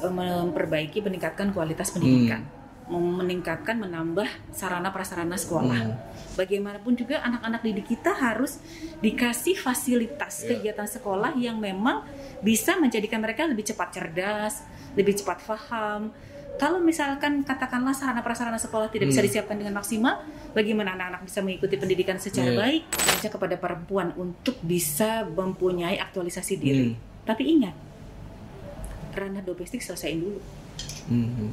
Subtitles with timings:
[0.00, 2.42] eh, memperbaiki meningkatkan kualitas pendidikan
[2.90, 5.94] Mem- meningkatkan menambah sarana prasarana sekolah Hmm.
[6.34, 8.58] bagaimanapun juga anak-anak didik kita harus
[8.98, 10.58] dikasih fasilitas Iya.
[10.58, 12.02] kegiatan sekolah yang memang
[12.42, 14.66] bisa menjadikan mereka lebih cepat cerdas,
[14.98, 16.10] lebih cepat paham.
[16.58, 19.28] Kalau misalkan katakanlah sarana prasarana sekolah tidak bisa Hmm.
[19.30, 22.58] disiapkan dengan maksimal, bagaimana anak-anak bisa mengikuti pendidikan secara Iya.
[22.58, 22.82] baik?
[23.16, 26.90] Ajak kepada perempuan untuk bisa mempunyai aktualisasi diri.
[26.90, 26.98] Hmm.
[27.22, 27.72] Tapi ingat,
[29.14, 30.40] ranah domestik selesaiin dulu.
[31.10, 31.52] Hmm.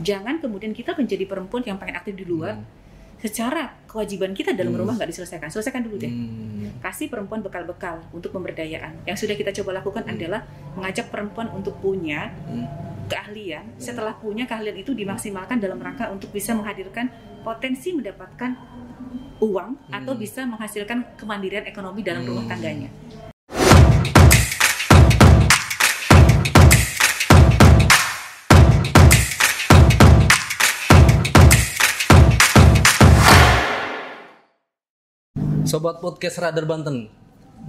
[0.00, 2.64] Jangan kemudian kita menjadi perempuan yang pengen aktif di luar, Hmm.
[3.20, 4.82] secara kewajiban kita dalam Hmm.
[4.82, 5.52] rumah nggak diselesaikan.
[5.52, 6.80] Selesaikan dulu deh Hmm.
[6.80, 9.04] kasih perempuan bekal-bekal untuk pemberdayaan.
[9.04, 10.14] Yang sudah kita coba lakukan Hmm.
[10.16, 10.40] adalah
[10.74, 12.66] mengajak perempuan untuk punya Hmm.
[13.06, 13.76] keahlian.
[13.76, 17.12] Setelah punya keahlian itu dimaksimalkan dalam rangka untuk bisa menghadirkan
[17.44, 18.56] potensi mendapatkan
[19.42, 20.22] uang atau Hmm.
[20.22, 22.52] bisa menghasilkan kemandirian ekonomi dalam rumah Hmm.
[22.54, 22.90] tangganya.
[35.62, 37.06] Sobat podcast Radar Banten,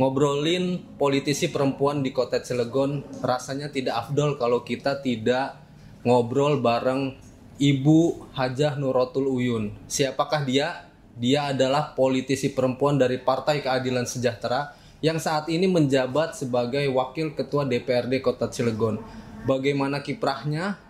[0.01, 5.61] ngobrolin politisi perempuan di kota Cilegon rasanya tidak afdol kalau kita tidak
[6.01, 7.13] ngobrol bareng
[7.61, 9.77] Ibu Hajah Nuratul Uyun.
[9.85, 10.89] Siapakah dia?
[11.13, 14.73] Dia adalah politisi perempuan dari Partai Keadilan Sejahtera
[15.05, 18.97] yang saat ini menjabat sebagai Wakil Ketua DPRD Kota Cilegon.
[19.45, 20.81] Bagaimana kiprahnya?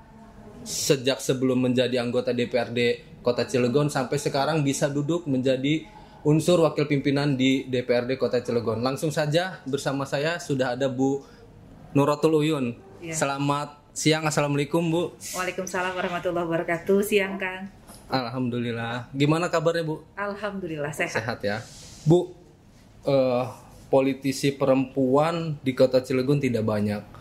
[0.64, 5.84] sejak sebelum menjadi anggota DPRD Kota Cilegon sampai sekarang bisa duduk menjadi
[6.24, 8.80] unsur wakil pimpinan di DPRD Kota Cilegon.
[8.80, 11.24] Langsung saja bersama saya sudah ada Bu
[11.92, 12.80] Nuratul Uyun.
[13.04, 13.14] Iya.
[13.14, 15.04] Selamat siang, assalamualaikum Bu.
[15.36, 17.00] Waalaikumsalam warahmatullahi wabarakatuh.
[17.04, 17.68] Siang Kang.
[18.08, 19.12] Alhamdulillah.
[19.12, 20.02] Gimana kabarnya Bu?
[20.16, 21.20] Alhamdulillah sehat.
[21.20, 21.60] Sehat ya.
[22.08, 22.32] Bu,
[23.04, 23.46] eh,
[23.92, 27.13] politisi perempuan di Kota Cilegon tidak banyak.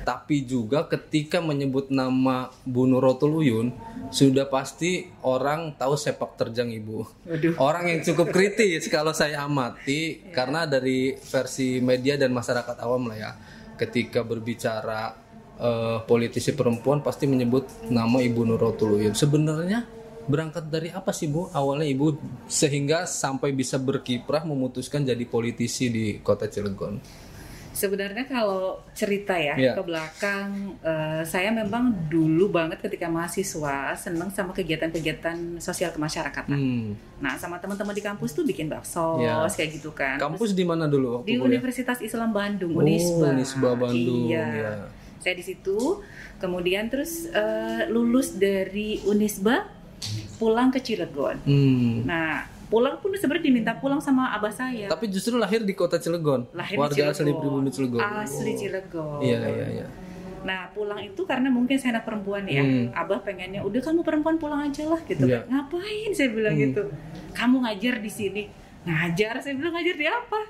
[0.00, 3.68] Tapi juga ketika menyebut nama Bu Nuratul Uyun,
[4.10, 6.98] sudah pasti orang tahu sepak terjang Ibu.
[7.28, 7.54] Waduh.
[7.60, 13.18] Orang yang cukup kritis kalau saya amati karena dari versi media dan masyarakat awam lah
[13.18, 13.32] ya.
[13.78, 15.14] Ketika berbicara
[15.56, 19.14] eh, politisi perempuan pasti menyebut nama Ibu Nuratul Uyun.
[19.14, 20.00] Sebenarnya
[20.30, 22.06] berangkat dari apa sih Bu awalnya Ibu
[22.46, 27.00] sehingga sampai bisa berkiprah memutuskan jadi politisi di Kota Cilegon?
[27.70, 29.72] Sebenarnya kalau cerita ya Iya.
[29.72, 36.50] ke belakang, eh, saya memang dulu banget ketika mahasiswa seneng sama kegiatan-kegiatan sosial kemasyarakatan.
[36.50, 36.88] Hmm.
[37.18, 39.46] Nah, sama teman-teman di kampus tuh bikin bakso Iya.
[39.46, 40.18] kayak gitu kan.
[40.18, 41.46] Kampus di mana dulu waktu di kuliah?
[41.46, 43.26] Universitas Islam Bandung, Oh, Unisba.
[43.32, 44.46] Unisba Bandung, Iya.
[44.50, 44.72] ya.
[45.20, 45.78] Saya di situ.
[46.36, 49.68] Kemudian terus eh, lulus dari Unisba,
[50.36, 51.36] pulang ke Cilegon.
[51.44, 52.02] Hmm.
[52.02, 54.86] Nah, pulang pun sebenarnya diminta pulang sama abah saya.
[54.86, 56.46] Tapi justru lahir di Kota Cilegon.
[56.52, 57.40] Lahir di Warga asli Cilegon.
[57.42, 58.00] pribumi Cilegon.
[58.00, 59.18] Asli Cilegon.
[59.20, 59.86] Iya, iya, iya.
[60.40, 62.88] Nah pulang itu karena mungkin saya anak perempuan ya, Hmm.
[62.94, 65.20] abah pengennya udah kamu perempuan pulang aja lah gitu.
[65.20, 65.44] Kan.
[65.44, 66.62] Ngapain saya bilang Hmm.
[66.64, 66.82] gitu?
[67.30, 68.42] Kamu ngajar di sini,
[68.82, 70.40] ngajar saya bilang ngajar di apa?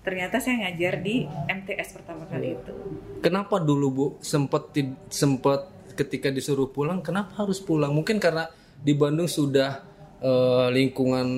[0.00, 2.72] Ternyata saya ngajar di MTS pertama kali itu.
[3.20, 7.90] Kenapa dulu Bu sempet ti- sempet ketika disuruh pulang kenapa harus pulang?
[7.90, 9.82] Mungkin karena di Bandung sudah
[10.18, 11.28] eh, lingkungan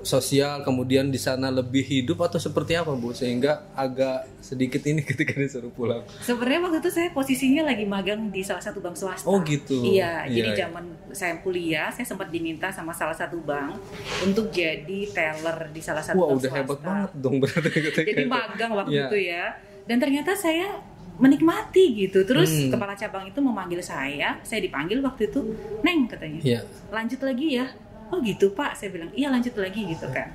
[0.00, 5.32] sosial kemudian di sana lebih hidup atau seperti apa Bu sehingga agak sedikit ini ketika
[5.32, 6.02] disuruh pulang.
[6.20, 9.24] Sebenarnya waktu itu saya posisinya lagi magang di salah satu bank swasta.
[9.24, 9.80] Oh gitu.
[9.80, 10.58] Iya, Iya, jadi iya.
[10.60, 13.78] zaman saya kuliah, saya sempat diminta sama salah satu bank
[14.20, 16.58] untuk jadi teller di salah satu Wah bank udah swasta.
[16.60, 17.70] hebat banget dong berarti
[18.02, 19.06] jadi magang waktu Iya.
[19.06, 19.44] itu ya
[19.84, 20.82] dan ternyata saya
[21.14, 22.74] menikmati gitu terus Hmm.
[22.74, 25.46] kepala cabang itu memanggil saya saya dipanggil waktu itu
[25.80, 26.60] neng katanya Iya.
[26.90, 27.66] lanjut lagi ya
[28.12, 28.76] oh gitu pak.
[28.76, 30.32] Saya bilang iya lanjut lagi gitu kan.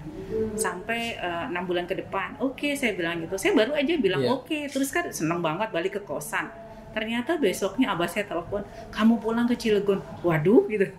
[0.55, 3.35] Sampai eh, enam bulan ke depan oke saya bilang gitu.
[3.35, 4.31] Saya baru aja bilang Iya.
[4.33, 4.59] oke.
[4.69, 6.49] Terus kan senang banget balik ke kosan.
[6.89, 10.01] Ternyata besoknya abah saya telepon kamu pulang ke Cilegon.
[10.25, 10.89] Waduh gitu.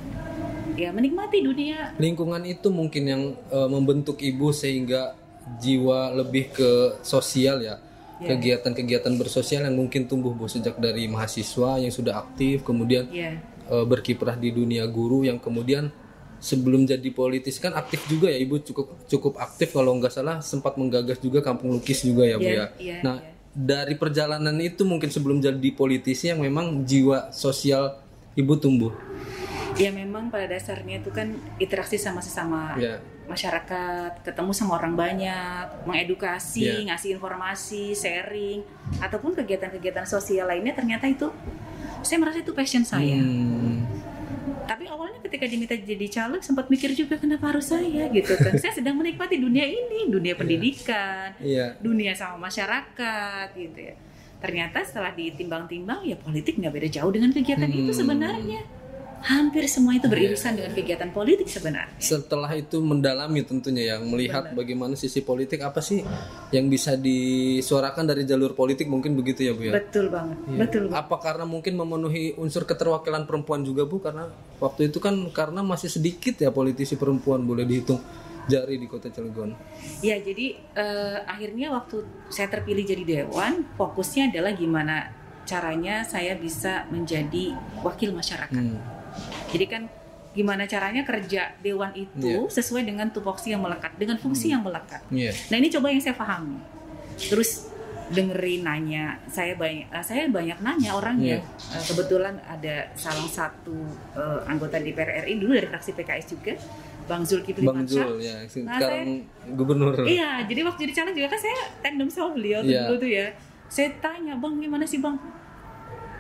[0.76, 5.16] Ya menikmati dunia Lingkungan itu mungkin yang eh, membentuk ibu sehingga
[5.62, 7.80] jiwa lebih ke sosial ya.
[8.16, 8.32] Ya.
[8.32, 13.36] Kegiatan-kegiatan bersosial yang mungkin tumbuh Bu sejak dari mahasiswa yang sudah aktif, kemudian ya
[13.68, 15.92] eh, berkiprah di dunia guru yang kemudian
[16.40, 20.78] sebelum jadi politis kan aktif juga ya ibu cukup cukup aktif kalau nggak salah sempat
[20.78, 22.66] menggagas juga kampung lukis juga ya bu Iya, ya.
[22.78, 23.34] iya, nah iya.
[23.56, 27.98] dari perjalanan itu mungkin sebelum jadi politisi yang memang jiwa sosial
[28.36, 28.92] ibu tumbuh.
[29.76, 33.00] Ya memang pada dasarnya itu kan interaksi sama sesama Ya.
[33.26, 36.94] masyarakat, ketemu sama orang banyak, mengedukasi, Iya.
[36.94, 38.62] ngasih informasi, sharing,
[38.98, 41.28] ataupun kegiatan-kegiatan sosial lainnya ternyata itu
[42.02, 43.18] saya merasa itu passion saya.
[43.18, 43.82] Hmm.
[44.66, 48.58] Tapi awalnya ketika diminta jadi caleg sempat mikir juga kenapa harus saya gitu kan.
[48.58, 51.78] saya sedang menikmati dunia ini, dunia pendidikan, Iya.
[51.78, 53.94] dunia sama masyarakat gitu ya.
[54.38, 58.00] Ternyata setelah ditimbang-timbang ya politik nggak beda jauh dengan kegiatan itu Hmm.
[58.06, 58.62] sebenarnya.
[59.22, 61.94] Hampir semua itu beririsan dengan kegiatan politik sebenarnya.
[61.98, 66.04] Setelah itu mendalami tentunya yang melihat bagaimana sisi politik apa sih
[66.52, 69.74] yang bisa disuarakan dari jalur politik mungkin begitu ya bu ya.
[69.78, 71.02] Betul banget, betul banget.
[71.02, 73.98] Apa karena mungkin memenuhi unsur keterwakilan perempuan juga bu?
[74.04, 74.30] Karena
[74.62, 78.02] waktu itu kan karena masih sedikit ya politisi perempuan boleh dihitung
[78.46, 79.58] jari di kota Cilegon.
[80.06, 85.10] Ya, jadi eh, akhirnya waktu saya terpilih jadi dewan, fokusnya adalah gimana
[85.46, 87.54] caranya saya bisa menjadi
[87.86, 88.54] wakil masyarakat.
[88.54, 88.82] Hmm.
[89.56, 89.84] Jadi kan
[90.32, 92.52] gimana caranya kerja dewan itu Iya.
[92.52, 95.00] sesuai dengan tupoksi yang melekat, dengan fungsi yang melekat.
[95.08, 95.32] Iya.
[95.48, 96.60] Nah ini coba yang saya pahami.
[97.16, 97.72] Terus
[98.06, 101.40] dengerin nanya, saya banyak, eh, saya banyak nanya orangnya.
[101.40, 101.74] Iya.
[101.74, 103.74] Eh, kebetulan ada salah satu
[104.14, 106.54] eh, anggota DPR RI dulu dari fraksi PKS juga,
[107.06, 108.06] Bang Zulkifli Bang Mansyah.
[108.06, 109.08] Zul ya Nah, sekarang
[109.56, 109.94] gubernur.
[110.04, 112.92] Iya, jadi waktu jadi caleg juga kan saya tandem sama beliau Iya.
[112.92, 113.28] dulu tuh ya.
[113.66, 115.18] Saya tanya, bang gimana sih bang?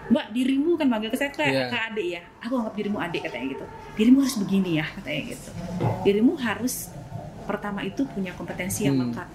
[0.05, 1.65] Mbak dirimu kan manggil ke saya kayak Iya.
[1.67, 2.21] ke adik ya.
[2.41, 3.65] Aku anggap dirimu adik katanya gitu.
[3.95, 5.49] Dirimu harus begini ya katanya gitu.
[6.03, 6.93] Dirimu harus
[7.43, 9.09] pertama itu punya kompetensi yang Hmm.
[9.09, 9.27] lekat.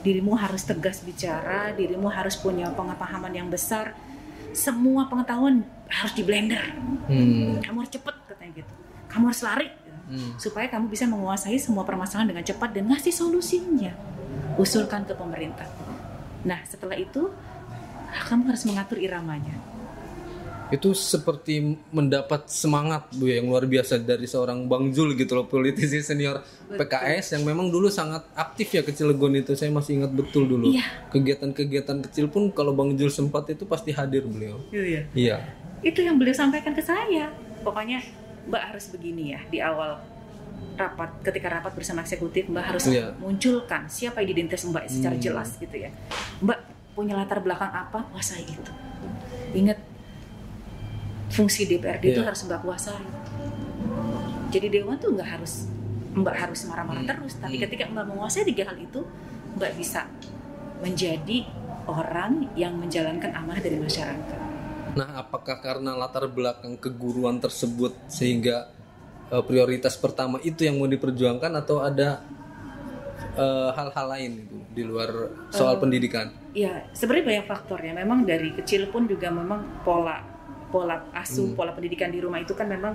[0.00, 1.72] Dirimu harus tegas bicara.
[1.72, 3.92] Dirimu harus punya pengetahuan yang besar.
[4.52, 6.64] Semua pengetahuan harus di blender.
[7.06, 7.60] Hmm.
[7.60, 8.72] Kamu harus cepet katanya gitu.
[9.06, 9.68] Kamu harus lari
[10.06, 10.38] Hmm.
[10.38, 13.92] supaya kamu bisa menguasai semua permasalahan dengan cepat dan ngasih solusinya.
[14.56, 15.68] Usulkan ke pemerintah.
[16.42, 17.28] Nah, setelah itu
[18.24, 19.52] kamu harus mengatur iramanya.
[20.66, 26.02] Itu seperti mendapat semangat Bu yang luar biasa dari seorang Bang Zul gitu loh politisi
[26.02, 30.50] senior PKS yang memang dulu sangat aktif ya ke Cilegon itu saya masih ingat betul
[30.50, 30.74] dulu.
[30.74, 30.82] Iya.
[31.14, 34.58] Kegiatan-kegiatan kecil pun kalau Bang Zul sempat itu pasti hadir beliau.
[34.74, 35.06] Iya.
[35.14, 35.36] Iya.
[35.86, 37.30] Itu yang beliau sampaikan ke saya.
[37.62, 38.02] Pokoknya
[38.46, 40.02] Mbak harus begini ya di awal
[40.76, 43.14] rapat ketika rapat bersama eksekutif Mbak harus Iya.
[43.16, 45.22] munculkan siapa identitas Mbak secara Hmm.
[45.22, 45.94] jelas gitu ya.
[46.42, 46.58] Mbak
[46.92, 48.02] punya latar belakang apa?
[48.10, 48.72] Kuasai itu.
[49.54, 49.78] Ingat
[51.28, 52.28] fungsi DPRD itu Iya.
[52.30, 53.06] harus Mbak kuasai.
[54.48, 55.66] Jadi dewan tuh nggak harus
[56.16, 57.12] Mbak harus marah-marah Hmm.
[57.12, 57.64] terus, tapi Hmm.
[57.68, 59.04] ketika Mbak menguasai tiga hal itu,
[59.54, 60.08] Mbak bisa
[60.80, 61.44] menjadi
[61.84, 64.38] orang yang menjalankan amanah dari masyarakat.
[64.96, 68.72] Nah, apakah karena latar belakang keguruan tersebut sehingga
[69.26, 72.22] eh, prioritas pertama itu yang mau diperjuangkan atau ada
[73.36, 75.10] eh, hal-hal lain itu di luar
[75.50, 76.32] soal pendidikan?
[76.54, 77.92] Ya, sebenarnya banyak faktor ya.
[77.92, 80.22] Memang dari kecil pun juga memang pola
[80.66, 81.54] pola asuh, Hmm.
[81.54, 82.92] pola pendidikan di rumah itu kan memang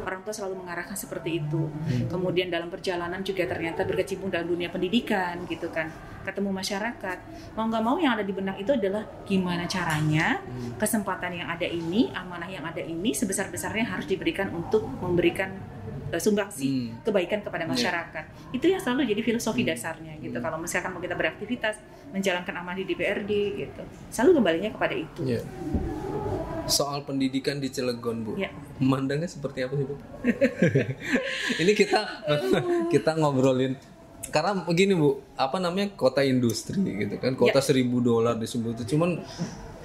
[0.00, 1.66] orang tua selalu mengarahkan seperti itu.
[1.66, 2.06] Hmm.
[2.06, 5.88] Kemudian dalam perjalanan juga ternyata berkecimpung dalam dunia pendidikan gitu kan.
[6.20, 7.18] Ketemu masyarakat.
[7.52, 10.76] Mau nggak mau yang ada di benak itu adalah gimana caranya Hmm.
[10.76, 15.52] kesempatan yang ada ini, amanah yang ada ini sebesar-besarnya harus diberikan untuk memberikan
[16.06, 17.02] eh, sumbangsi Hmm.
[17.02, 17.72] kebaikan kepada Iya.
[17.74, 18.24] masyarakat.
[18.54, 19.74] Itu yang selalu jadi filosofi Hmm.
[19.74, 20.36] dasarnya gitu.
[20.38, 20.46] Hmm.
[20.46, 21.74] Kalau misalkan mau kita beraktivitas,
[22.14, 23.82] menjalankan amanah di DPRD gitu.
[24.14, 25.20] Selalu kembalinya kepada itu.
[25.26, 25.42] Iya.
[26.64, 28.32] Soal pendidikan di Cilegon, Bu.
[28.34, 28.48] Ya.
[28.80, 29.94] Memandangnya seperti apa sih, Bu?
[31.62, 32.00] Ini kita
[32.92, 33.76] kita ngobrolin
[34.32, 35.20] karena begini, Bu.
[35.36, 35.92] Apa namanya?
[35.92, 37.36] Kota industri gitu kan.
[37.36, 38.96] Kota seribu dolar disebut itu.
[38.96, 39.20] Cuman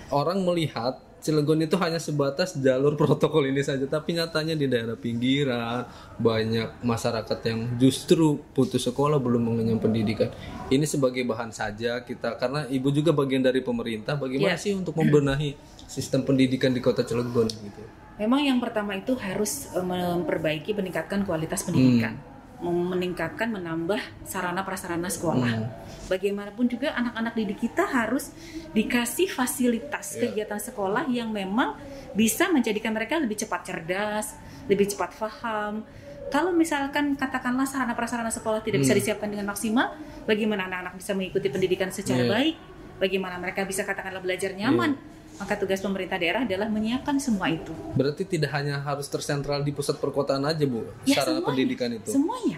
[0.09, 5.83] orang melihat Cilegon itu hanya sebatas jalur protokol ini saja, tapi nyatanya di daerah pinggiran
[6.15, 10.31] banyak masyarakat yang justru putus sekolah belum mengenyam pendidikan.
[10.71, 14.15] Ini sebagai bahan saja kita karena ibu juga bagian dari pemerintah.
[14.15, 14.63] Bagaimana Ya.
[14.63, 15.59] sih untuk membenahi
[15.89, 17.81] sistem pendidikan di kota Cilegon gitu?
[18.21, 22.13] Memang yang pertama itu harus eh, memperbaiki, meningkatkan kualitas pendidikan,
[22.59, 25.63] Mem- meningkatkan, menambah sarana prasarana sekolah.
[25.63, 25.71] Hmm.
[26.11, 28.35] Bagaimanapun juga anak-anak didik kita harus
[28.69, 30.27] dikasih fasilitas Iya.
[30.27, 31.79] kegiatan sekolah yang memang
[32.11, 34.35] bisa menjadikan mereka lebih cepat cerdas,
[34.67, 35.87] lebih cepat paham.
[36.29, 38.99] Kalau misalkan katakanlah sarana prasarana sekolah tidak bisa Hmm.
[39.01, 39.95] disiapkan dengan maksimal,
[40.27, 42.29] bagaimana anak-anak bisa mengikuti pendidikan secara Iya.
[42.29, 42.55] baik?
[42.99, 44.99] Bagaimana mereka bisa katakanlah belajar nyaman?
[45.39, 47.71] Maka tugas pemerintah daerah adalah menyiapkan semua itu.
[47.95, 51.47] Berarti tidak hanya harus tersentral di pusat perkotaan aja bu, Ya, sarana semuanya.
[51.47, 52.09] pendidikan itu.
[52.11, 52.57] Semuanya.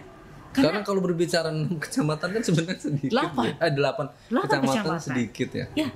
[0.52, 1.48] Karena Karena, kalau berbicara
[1.80, 3.10] kecamatan kan sebenarnya sedikit.
[3.10, 3.44] Delapan.
[3.46, 3.54] ya.
[3.62, 4.06] Eh, delapan.
[4.28, 5.00] Delapan kecamatan, kecamatan.
[5.00, 5.66] sedikit ya.
[5.78, 5.88] ya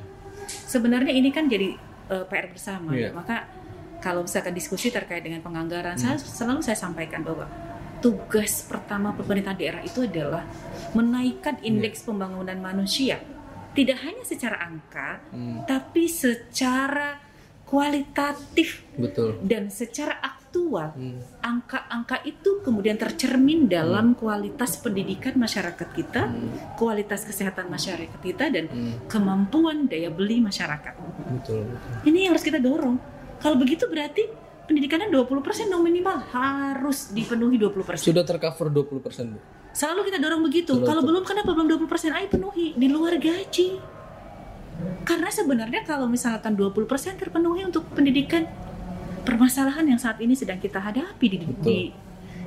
[0.64, 1.74] sebenarnya ini kan jadi
[2.06, 2.94] eh, PR bersama.
[2.94, 3.02] Iya.
[3.02, 3.10] ya.
[3.12, 3.36] Maka
[3.98, 6.16] kalau misalkan diskusi terkait dengan penganggaran, Hmm.
[6.16, 7.50] saya selalu saya sampaikan bahwa
[7.98, 10.46] tugas pertama pemerintah daerah itu adalah
[10.94, 11.66] menaikkan Iya.
[11.66, 13.18] indeks pembangunan manusia.
[13.76, 17.20] Tidak hanya secara angka, Hmm, tapi secara
[17.66, 19.36] kualitatif betul.
[19.44, 20.96] dan secara aktual.
[20.96, 28.48] Hmm, Angka-angka itu kemudian tercermin dalam kualitas pendidikan masyarakat kita, hmm, kualitas kesehatan masyarakat kita,
[28.50, 30.96] dan hmm, kemampuan daya beli masyarakat.
[31.28, 31.68] betul.
[31.68, 31.94] betul.
[32.08, 32.98] Ini yang harus kita dorong.
[33.38, 34.24] Kalau begitu berarti
[34.66, 38.02] pendidikannya 20% dong minimal harus dipenuhi 20%.
[38.02, 39.40] Sudah tercover 20% bu.
[39.76, 40.74] Selalu kita dorong begitu.
[40.76, 43.70] Betul, Kalau belum kenapa belum 20% ayo penuhi di luar gaji.
[45.08, 48.44] Karena sebenarnya kalau misalkan 20% terpenuhi untuk pendidikan
[49.24, 51.64] permasalahan yang saat ini sedang kita hadapi di, Betul.
[51.64, 51.78] di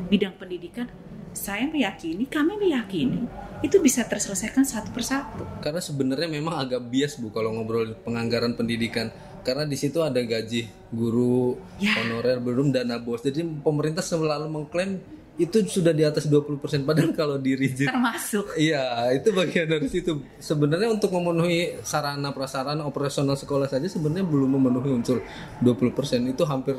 [0.08, 0.86] bidang pendidikan,
[1.32, 3.26] saya meyakini, kami meyakini
[3.58, 5.42] itu bisa terselesaikan satu persatu.
[5.58, 9.10] Karena sebenarnya memang agak bias bu kalau ngobrol penganggaran pendidikan.
[9.40, 11.94] Karena di situ ada gaji guru, Ya.
[11.96, 13.20] honorer, belum dana bos.
[13.20, 14.98] Jadi pemerintah selalu mengklaim
[15.36, 16.58] itu sudah di atas 20%.
[16.82, 20.18] Padahal kalau di rigid Termasuk Iya, itu bagian dari situ.
[20.36, 25.22] Sebenarnya untuk memenuhi sarana prasarana operasional sekolah saja sebenarnya belum memenuhi unsur
[25.62, 26.26] 20%.
[26.26, 26.74] Itu hampir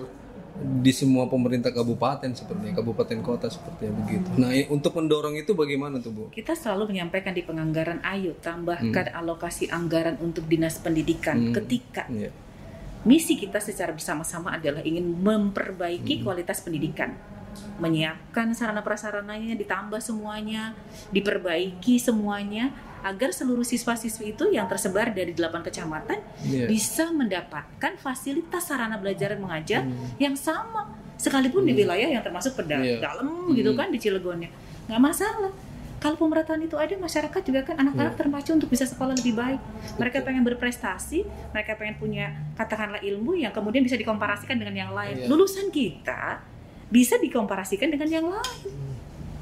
[0.59, 4.27] di semua pemerintah kabupaten seperti kabupaten kota seperti begitu.
[4.35, 6.23] Nah, untuk mendorong itu bagaimana tuh, Bu?
[6.27, 11.55] kita selalu menyampaikan di penganggaran ayo tambahkan alokasi anggaran untuk dinas pendidikan Hmm.
[11.55, 12.35] ketika Iya.
[13.01, 17.15] Misi kita secara bersama-sama adalah ingin memperbaiki kualitas pendidikan
[17.79, 20.75] menyiapkan sarana prasarananya ditambah semuanya
[21.09, 26.67] diperbaiki semuanya agar seluruh siswa-siswi itu yang tersebar dari 8 kecamatan Iya.
[26.67, 30.19] bisa mendapatkan fasilitas sarana belajar dan mengajar Hmm.
[30.19, 32.99] yang sama sekalipun di wilayah yang termasuk pedal Iya.
[32.99, 33.79] dalam gitu Hmm.
[33.79, 34.51] kan di Cilegonnya
[34.91, 35.51] nggak masalah
[35.99, 38.19] kalau pemerataan itu ada masyarakat juga kan anak-anak Iya.
[38.19, 39.59] terpacu untuk bisa sekolah lebih baik
[39.95, 42.25] mereka pengen berprestasi mereka pengen punya
[42.55, 45.27] katakanlah ilmu yang kemudian bisa dikomparasikan dengan yang lain Iya.
[45.27, 46.39] lulusan kita
[46.87, 48.71] bisa dikomparasikan dengan yang lain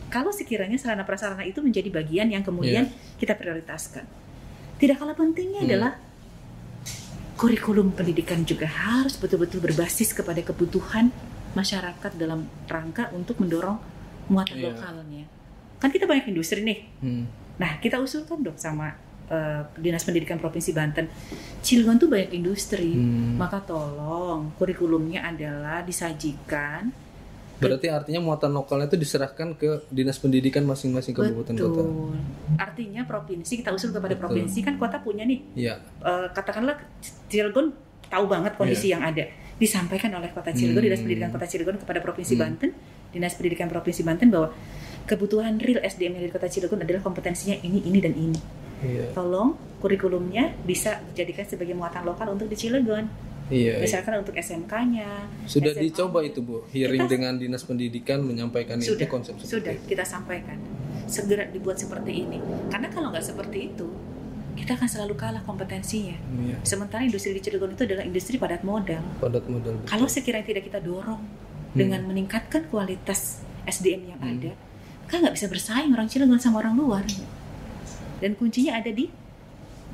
[0.10, 4.04] kalau sekiranya sarana prasarana itu menjadi bagian yang kemudian kita prioritaskan
[4.78, 5.70] tidak kalah pentingnya Hmm.
[5.70, 5.92] adalah
[7.38, 11.14] kurikulum pendidikan juga harus betul-betul berbasis kepada kebutuhan
[11.54, 13.78] masyarakat dalam rangka untuk mendorong
[14.28, 14.66] muatan Iya.
[14.74, 15.26] lokalnya.
[15.78, 16.80] Kan kita banyak industri nih.
[17.00, 17.24] Hmm.
[17.56, 18.94] Nah, kita usulkan dong sama
[19.28, 21.06] eh, Dinas Pendidikan Provinsi Banten.
[21.60, 22.94] Cilegon tuh banyak industri.
[22.94, 23.36] Hmm.
[23.36, 26.90] Maka tolong kurikulumnya adalah disajikan
[27.58, 31.82] Berarti artinya muatan lokalnya itu diserahkan ke dinas pendidikan masing-masing kabupaten kota.
[31.82, 32.14] betul.
[32.54, 34.30] Artinya provinsi kita usul kepada Betul.
[34.30, 35.82] provinsi kan kota punya nih Iya.
[35.82, 36.78] eh, katakanlah
[37.26, 37.74] Cilegon
[38.06, 39.26] tahu banget kondisi yang ada
[39.58, 40.86] disampaikan oleh Kota Cilegon Hmm.
[40.86, 42.42] Dinas Pendidikan Kota Cilegon kepada Provinsi Hmm.
[42.46, 42.70] Banten
[43.10, 44.54] Dinas Pendidikan Provinsi Banten bahwa
[45.08, 48.40] kebutuhan real SDM yang dari Kota Cilegon adalah kompetensinya ini ini dan ini
[48.78, 49.10] Iya.
[49.12, 53.10] tolong kurikulumnya bisa dijadikan sebagai muatan lokal untuk di Cilegon
[53.48, 53.74] Iya.
[53.74, 53.74] iya.
[53.80, 55.08] misalkan untuk SMK-nya
[55.46, 55.82] Sudah SMA.
[55.82, 56.68] dicoba itu, Bu.
[56.68, 59.88] Hearing Kita- dengan dinas pendidikan menyampaikan itu sudah konsep seperti sudah itu.
[59.88, 60.60] kita sampaikan
[61.08, 62.38] segera dibuat seperti ini
[62.68, 63.88] karena kalau nggak seperti itu
[64.54, 66.58] kita akan selalu kalah kompetensinya Iya.
[66.62, 69.74] sementara industri di Cilegon itu adalah industri padat modal Padat modal.
[69.76, 69.88] betul.
[69.88, 71.24] Kalau sekiranya tidak kita dorong
[71.72, 74.32] dengan meningkatkan kualitas SDM yang Hmm.
[74.38, 74.52] ada,
[75.08, 77.04] kan nggak bisa bersaing orang Cilegon sama orang luar.
[78.20, 79.08] Dan kuncinya ada di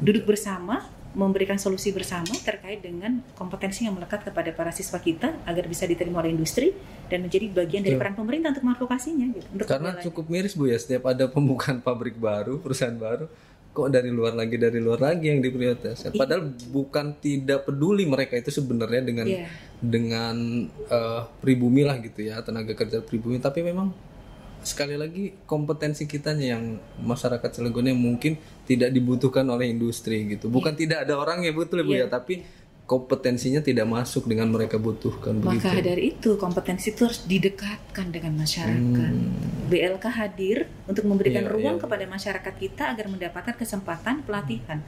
[0.01, 0.81] duduk bersama,
[1.13, 6.25] memberikan solusi bersama terkait dengan kompetensi yang melekat kepada para siswa kita agar bisa diterima
[6.25, 6.73] oleh industri
[7.05, 8.01] dan menjadi bagian dari Betul.
[8.01, 9.25] peran pemerintah untuk mengadvokasinya.
[9.29, 13.29] Gitu, untuk Karena cukup miris Bu ya, setiap ada pembukaan pabrik baru, perusahaan baru,
[13.73, 16.17] kok dari luar lagi dari luar lagi yang diprioritaskan.
[16.17, 19.45] Padahal bukan tidak peduli mereka itu sebenarnya dengan Iya.
[19.77, 23.93] dengan eh, pribumi lah gitu ya, tenaga kerja pribumi, tapi memang
[24.63, 30.47] sekali lagi kompetensi kitanya yang masyarakat Cilegon yang mungkin tidak dibutuhkan oleh industri gitu.
[30.47, 32.05] Bukan tidak ada orang ya betul ya Bu Iya.
[32.05, 32.43] ya, tapi
[32.83, 35.71] kompetensinya tidak masuk dengan mereka butuhkan begitu.
[35.71, 39.13] Maka dari itu kompetensi itu harus didekatkan dengan masyarakat.
[39.15, 39.71] Hmm.
[39.71, 41.83] BLK hadir untuk memberikan Iya, ruang iya.
[41.87, 44.83] kepada masyarakat kita agar mendapatkan kesempatan pelatihan.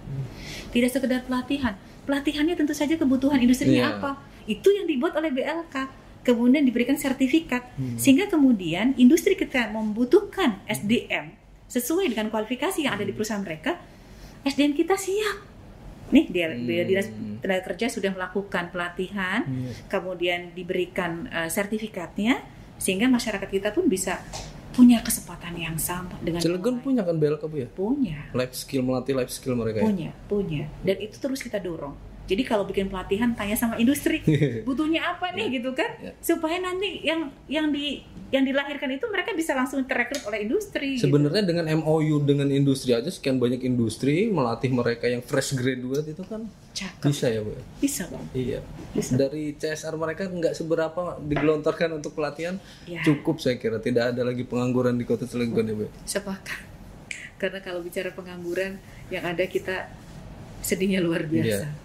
[0.76, 3.96] Tidak sekedar pelatihan, pelatihannya tentu saja kebutuhan industrinya Iya.
[3.96, 4.12] apa?
[4.46, 6.05] Itu yang dibuat oleh BLK.
[6.26, 7.96] Kemudian diberikan sertifikat, Hmm.
[7.96, 11.38] sehingga kemudian industri kita membutuhkan SDM
[11.70, 13.78] sesuai dengan kualifikasi yang ada di perusahaan mereka,
[14.42, 15.46] SDM kita siap.
[16.10, 16.66] Nih, dia, Hmm.
[16.66, 17.08] dinas
[17.42, 19.72] tenaga kerja sudah melakukan pelatihan, Iya.
[19.90, 22.42] kemudian diberikan eh, sertifikatnya,
[22.78, 24.22] sehingga masyarakat kita pun bisa
[24.76, 27.68] punya kesempatan yang sama dengan Cilegon punya kan BLK bu ya?
[27.72, 28.20] punya.
[28.36, 29.84] Life skill melatih life skill mereka ya?
[29.88, 30.64] Punya, punya.
[30.84, 31.96] Dan itu terus kita dorong.
[32.26, 34.20] Jadi kalau bikin pelatihan tanya sama industri,
[34.68, 35.90] butuhnya apa nih gitu kan?
[36.00, 36.12] Ya.
[36.18, 38.02] Supaya nanti yang yang di
[38.34, 40.98] yang dilahirkan itu mereka bisa langsung terekrut oleh industri.
[40.98, 41.06] gitu.
[41.06, 46.26] Sebenarnya dengan MOU dengan industri aja sekian banyak industri melatih mereka yang fresh graduate itu
[46.26, 47.06] kan Cakep.
[47.06, 47.64] bisa ya bu ya?
[47.78, 48.26] Bisa bang.
[48.34, 48.60] Iya.
[48.92, 49.14] Bisa.
[49.14, 53.06] Dari CSR mereka nggak seberapa digelontorkan untuk pelatihan Ya.
[53.06, 55.86] cukup saya kira tidak ada lagi pengangguran di kota Cilegon ya bu.
[56.04, 56.60] Sepakat.
[57.40, 59.94] Karena kalau bicara pengangguran yang ada kita
[60.60, 61.62] sedihnya luar biasa.
[61.62, 61.85] Iya.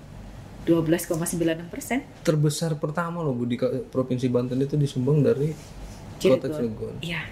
[0.70, 1.98] 12,96 persen.
[2.22, 3.58] Terbesar pertama loh bu di
[3.90, 5.50] provinsi Banten itu disumbang dari
[6.16, 7.02] kota Cilegon.
[7.02, 7.26] Iya.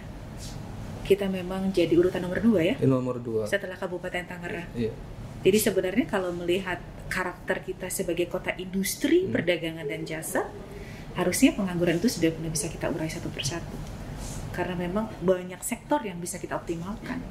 [1.06, 3.46] Kita memang jadi urutan nomor dua ya Ini nomor dua.
[3.46, 4.68] setelah Kabupaten Tangerang.
[4.74, 4.92] Iya.
[5.38, 9.32] Jadi sebenarnya kalau melihat karakter kita sebagai kota industri, Hmm.
[9.32, 10.44] perdagangan dan jasa,
[11.14, 13.72] harusnya pengangguran itu sudah benar bisa kita urai satu persatu.
[14.52, 17.22] Karena memang banyak sektor yang bisa kita optimalkan.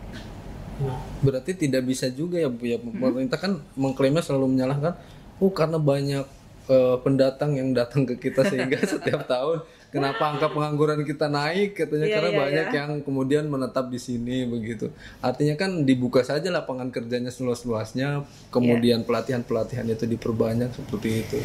[1.19, 4.93] Berarti tidak bisa juga ya Bu ya pemerintah kan mengklaimnya selalu menyalahkan
[5.37, 6.25] oh karena banyak
[6.69, 12.07] eh, pendatang yang datang ke kita sehingga setiap tahun kenapa angka pengangguran kita naik katanya
[12.07, 12.77] Iya, karena iya, banyak iya.
[12.83, 14.91] yang kemudian menetap di sini begitu.
[15.23, 21.37] Artinya kan dibuka saja lapangan kerjanya seluas-luasnya, kemudian pelatihan-pelatihan itu diperbanyak seperti itu.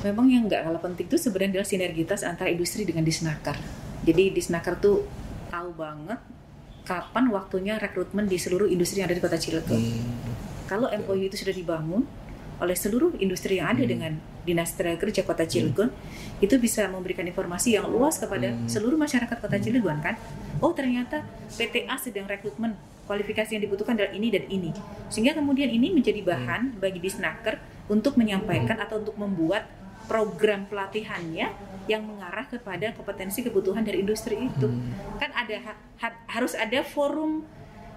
[0.00, 3.56] Memang yang nggak kalah penting itu sebenarnya adalah sinergitas antara industri dengan disnaker.
[4.00, 5.04] Jadi disnaker tuh
[5.52, 6.20] tahu banget
[6.88, 9.76] kapan waktunya rekrutmen di seluruh industri yang ada di kota Cilegon.
[9.76, 10.32] Hmm.
[10.66, 12.06] Kalau MOU itu sudah dibangun
[12.60, 13.90] oleh seluruh industri yang ada Hmm.
[13.90, 14.12] dengan
[14.44, 15.88] Dinas Tenaga Kerja Kota Cilegon,
[16.40, 18.68] itu bisa memberikan informasi yang luas kepada Hmm.
[18.68, 20.20] seluruh masyarakat Kota Cilegon kan.
[20.60, 21.24] Oh ternyata
[21.56, 22.76] PTA sedang rekrutmen
[23.08, 24.70] kualifikasi yang dibutuhkan adalah ini dan ini.
[25.10, 27.58] Sehingga kemudian ini menjadi bahan bagi Disnaker
[27.90, 29.66] untuk menyampaikan atau untuk membuat
[30.06, 31.50] program pelatihannya
[31.90, 34.68] yang mengarah kepada kompetensi kebutuhan dari industri itu.
[34.70, 35.18] Hmm.
[35.18, 37.42] Kan ada ha- ha- harus ada forum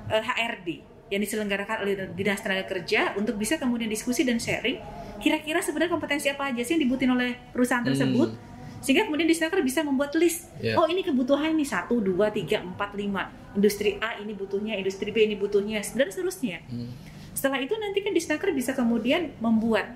[0.10, 4.80] eh, HRD yang diselenggarakan oleh Dinas Tenaga Kerja untuk bisa kemudian diskusi dan sharing
[5.20, 8.34] kira-kira sebenarnya kompetensi apa aja sih yang dibutuhin oleh perusahaan tersebut
[8.80, 10.76] sehingga kemudian Disnaker bisa membuat list Ya.
[10.76, 15.24] oh ini kebutuhan nih satu dua tiga empat lima industri A ini butuhnya industri B
[15.24, 16.92] ini butuhnya dan seterusnya Hmm.
[17.32, 19.96] setelah itu nanti kan Disnaker bisa kemudian membuat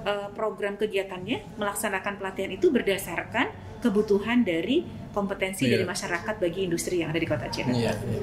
[0.00, 5.78] eh, program kegiatannya melaksanakan pelatihan itu berdasarkan kebutuhan dari kompetensi Iya.
[5.78, 7.74] dari masyarakat bagi industri yang ada di kota Cirebon.
[7.76, 8.22] Iya, iya.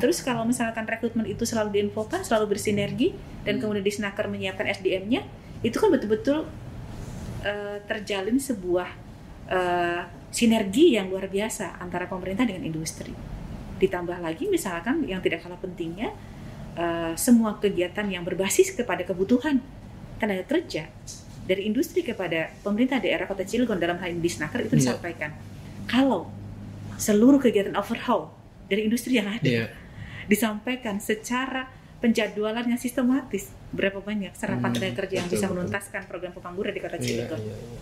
[0.00, 3.12] Terus kalau misalkan rekrutmen itu selalu diinfokan, selalu bersinergi,
[3.44, 3.68] dan Hmm.
[3.68, 5.22] kemudian Disnaker menyiapkan SDM-nya,
[5.60, 6.48] itu kan betul-betul
[7.40, 8.88] eh, terjalin sebuah
[9.50, 13.10] eh, sinergi yang luar biasa antara pemerintah dengan industri.
[13.80, 16.12] Ditambah lagi misalkan yang tidak kalah pentingnya,
[16.76, 19.58] eh, semua kegiatan yang berbasis kepada kebutuhan
[20.20, 20.86] tenaga kerja
[21.48, 24.94] dari industri kepada pemerintah daerah Kota Cilegon dalam hal ini Disnaker itu Iya.
[24.94, 25.32] disampaikan.
[25.88, 26.28] Kalau
[26.94, 28.30] seluruh kegiatan overhaul
[28.68, 29.66] dari industri yang ada Iya.
[30.30, 31.66] Disampaikan secara
[31.98, 35.56] penjadwalan yang sistematis berapa banyak serapan Hmm, tenaga kerja yang betul, bisa betul.
[35.58, 37.40] menuntaskan program pengangguran di kota Iya, Cilegon.
[37.40, 37.78] iya, iya.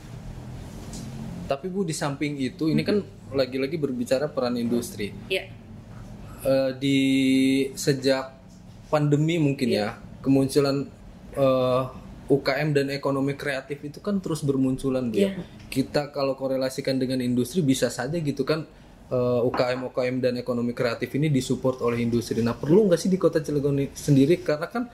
[1.46, 5.12] Tapi Bu di samping itu ini kan lagi-lagi berbicara peran industri.
[5.28, 5.48] Iya.
[6.38, 6.98] Eh, di
[7.72, 8.37] sejak
[8.88, 9.96] pandemi mungkin Iya.
[9.96, 10.88] ya kemunculan
[11.30, 11.82] eh,
[12.28, 15.16] UKM dan ekonomi kreatif itu kan terus bermunculan Bu.
[15.16, 15.32] ya.
[15.32, 15.44] Iya.
[15.68, 18.66] Kita kalau korelasikan dengan industri bisa saja gitu kan
[19.09, 22.40] eh, UKM UKM dan ekonomi kreatif ini disupport oleh industri.
[22.40, 24.85] Nah perlu nggak sih di kota Cilegon sendiri karena kan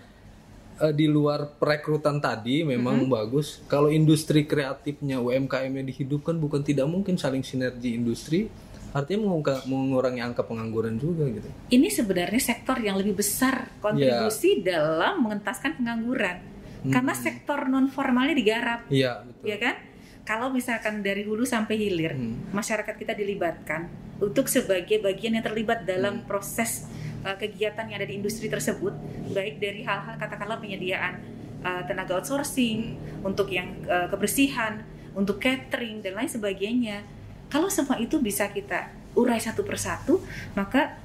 [0.77, 3.63] eh, di luar perekrutan tadi memang bagus.
[3.67, 8.47] Kalau industri kreatifnya UMKM-nya dihidupkan bukan tidak mungkin saling sinergi industri.
[8.95, 11.51] Artinya mengungka- mengurangi angka pengangguran juga gitu.
[11.69, 16.39] Ini sebenarnya sektor yang lebih besar kontribusi dalam mengentaskan pengangguran.
[16.85, 19.45] Karena sektor non formalnya digarap, Iya betul.
[19.51, 19.75] ya kan?
[20.23, 22.53] Kalau misalkan dari hulu sampai hilir, Hmm.
[22.53, 23.89] masyarakat kita dilibatkan
[24.23, 26.87] untuk sebagai bagian yang terlibat dalam proses
[27.27, 28.95] uh, kegiatan yang ada di industri tersebut,
[29.35, 31.19] baik dari hal-hal katakanlah penyediaan
[31.67, 34.85] uh, tenaga outsourcing, untuk yang uh, kebersihan,
[35.17, 37.03] untuk catering dan lain sebagainya.
[37.51, 40.19] Kalau semua itu bisa kita urai satu persatu,
[40.59, 40.99] maka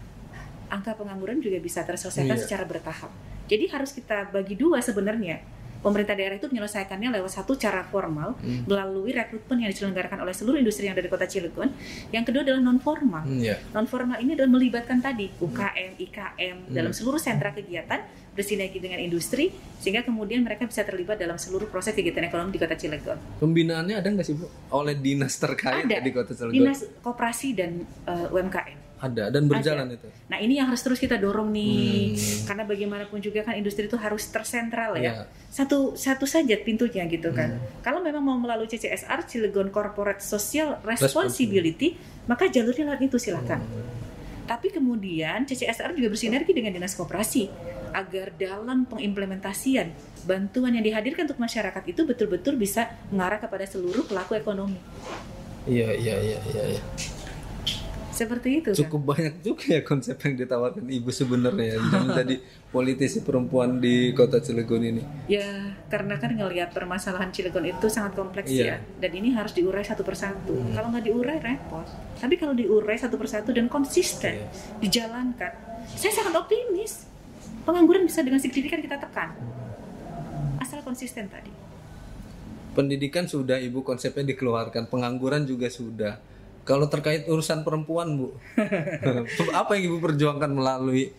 [0.70, 2.44] angka pengangguran juga bisa terselesaikan Iya.
[2.46, 3.10] secara bertahap.
[3.50, 5.42] Jadi harus kita bagi dua sebenarnya
[5.80, 8.64] pemerintah daerah itu menyelesaikannya lewat satu cara formal Hmm.
[8.66, 11.72] melalui rekrutmen yang diselenggarakan oleh seluruh industri yang ada di kota Cilegon.
[12.10, 13.24] Yang kedua adalah non formal.
[13.24, 13.56] Hmm, ya.
[13.72, 16.74] Non formal ini adalah melibatkan tadi UKM, IKM Hmm.
[16.74, 21.92] dalam seluruh sentra kegiatan bersinergi dengan industri sehingga kemudian mereka bisa terlibat dalam seluruh proses
[21.92, 23.20] kegiatan ekonomi di kota Cilegon.
[23.38, 24.48] Pembinaannya ada nggak sih bu?
[24.72, 26.00] Oleh dinas terkait Ada.
[26.00, 26.56] di kota Cilegon?
[26.56, 27.72] Dinas Koperasi dan
[28.06, 28.89] eh, UMKM.
[29.00, 30.08] Ada dan berjalan itu.
[30.28, 32.52] Nah ini yang harus terus kita dorong nih, Hmm.
[32.52, 35.04] karena bagaimanapun juga kan industri itu harus tersentral ya.
[35.04, 35.16] Ya.
[35.48, 37.56] Satu satu saja pintunya gitu kan.
[37.56, 37.80] Hmm.
[37.80, 41.96] Kalau memang mau melalui CCSR Cilegon Corporate Social Responsibility,
[42.28, 43.64] maka jalurnya lewat itu silakan.
[43.64, 43.88] Hmm.
[44.44, 47.48] Tapi kemudian CCSR juga bersinergi dengan dinas koperasi
[47.94, 49.94] agar dalam pengimplementasian
[50.26, 54.78] bantuan yang dihadirkan untuk masyarakat itu betul-betul bisa mengarah kepada seluruh pelaku ekonomi.
[55.70, 56.64] Iya iya iya iya.
[56.76, 56.82] iya.
[58.20, 58.70] Seperti itu.
[58.76, 58.80] kan?
[58.84, 62.36] Cukup banyak juga ya konsep yang ditawarkan ibu sebenarnya yang menjadi
[62.68, 65.04] politisi perempuan di kota Cilegon ini.
[65.32, 68.66] Ya, karena kan ngelihat permasalahan Cilegon itu sangat kompleks Iya.
[68.66, 70.52] ya, dan ini harus diurai satu persatu.
[70.52, 70.76] Hmm.
[70.76, 71.88] Kalau nggak diurai repot.
[72.20, 74.48] Tapi kalau diurai satu persatu dan konsisten Iya.
[74.84, 75.52] dijalankan,
[75.96, 77.08] saya sangat optimis
[77.64, 79.32] pengangguran bisa dengan signifikan kita tekan.
[80.60, 81.50] Asal konsisten tadi.
[82.76, 86.20] Pendidikan sudah ibu konsepnya dikeluarkan, pengangguran juga sudah.
[86.70, 88.38] Kalau terkait urusan perempuan bu,
[89.58, 91.10] apa yang ibu perjuangkan melalui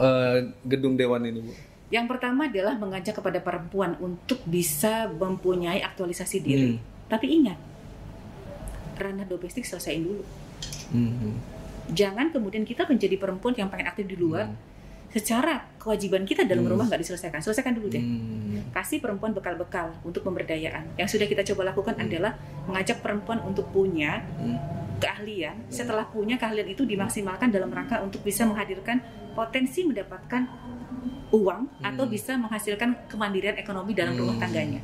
[0.00, 1.52] eh, gedung dewan ini bu?
[1.92, 6.72] Yang pertama adalah mengajak kepada perempuan untuk bisa mempunyai aktualisasi diri.
[6.72, 6.80] Hmm.
[7.12, 7.58] Tapi ingat,
[8.96, 10.24] ranah domestik selesaiin dulu.
[10.96, 11.36] Hmm.
[11.92, 14.69] Jangan kemudian kita menjadi perempuan yang pengen aktif di luar, Hmm.
[15.10, 16.72] Secara kewajiban kita dalam Hmm.
[16.78, 17.42] rumah nggak diselesaikan.
[17.42, 17.98] Selesaikan dulu deh.
[17.98, 18.70] Hmm.
[18.70, 20.94] Kasih perempuan bekal-bekal untuk pemberdayaan.
[20.94, 22.06] Yang sudah kita coba lakukan Hmm.
[22.06, 22.32] adalah
[22.70, 24.54] mengajak perempuan untuk punya Hmm.
[25.02, 25.66] keahlian.
[25.66, 29.02] Setelah punya keahlian itu dimaksimalkan dalam rangka untuk bisa menghadirkan
[29.34, 30.46] potensi mendapatkan
[31.30, 32.12] uang atau Hmm.
[32.12, 34.44] bisa menghasilkan kemandirian ekonomi dalam rumah Hmm.
[34.46, 34.82] tangganya.